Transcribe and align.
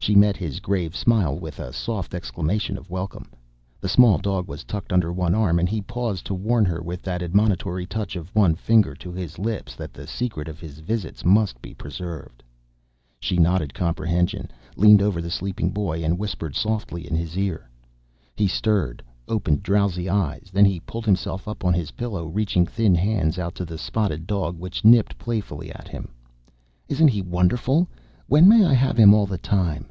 She 0.00 0.14
met 0.14 0.38
his 0.38 0.60
grave 0.60 0.96
smile 0.96 1.38
with 1.38 1.58
a 1.58 1.70
soft 1.70 2.14
exclamation 2.14 2.78
of 2.78 2.88
welcome. 2.88 3.30
The 3.78 3.90
small 3.90 4.16
dog 4.16 4.48
was 4.48 4.64
tucked 4.64 4.90
under 4.90 5.12
one 5.12 5.34
arm 5.34 5.58
and 5.58 5.68
he 5.68 5.82
paused 5.82 6.24
to 6.26 6.34
warn 6.34 6.64
her 6.64 6.80
with 6.80 7.02
that 7.02 7.20
admonitory 7.22 7.84
touch 7.84 8.16
of 8.16 8.34
one 8.34 8.54
finger 8.54 8.94
to 8.94 9.12
his 9.12 9.38
lips 9.38 9.76
that 9.76 9.92
the 9.92 10.06
secret 10.06 10.48
of 10.48 10.60
his 10.60 10.78
visits 10.78 11.26
must 11.26 11.60
be 11.60 11.74
preserved. 11.74 12.42
She 13.20 13.36
nodded 13.36 13.74
comprehension, 13.74 14.50
leaned 14.76 15.02
over 15.02 15.20
the 15.20 15.30
sleeping 15.30 15.68
boy 15.70 16.02
and 16.02 16.18
whispered 16.18 16.54
softly 16.56 17.06
in 17.06 17.14
his 17.14 17.36
ear. 17.36 17.68
He 18.34 18.46
stirred, 18.48 19.02
opened 19.26 19.62
drowsy 19.62 20.08
eyes. 20.08 20.48
Then 20.50 20.64
he 20.64 20.80
pulled 20.80 21.04
himself 21.04 21.46
up 21.46 21.66
on 21.66 21.74
his 21.74 21.90
pillow, 21.90 22.24
reaching 22.28 22.64
thin 22.64 22.94
hands 22.94 23.38
out 23.38 23.54
to 23.56 23.64
the 23.66 23.76
spotted 23.76 24.26
dog 24.26 24.58
which 24.58 24.86
nipped 24.86 25.18
playfully 25.18 25.70
at 25.70 25.88
him. 25.88 26.12
"Isn't 26.88 27.08
he 27.08 27.20
wonderful? 27.20 27.88
When 28.26 28.48
may 28.48 28.64
I 28.64 28.72
have 28.74 28.96
him 28.96 29.12
all 29.12 29.26
the 29.26 29.36
time?" 29.38 29.90